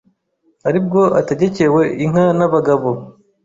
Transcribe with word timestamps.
Ari 0.67 0.79
bwo 0.85 1.01
ategekewe 1.19 1.83
inka 2.03 2.25
n’abagabo 2.37 2.87